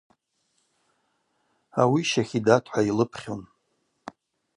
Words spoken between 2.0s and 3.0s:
Щахидат– хӏва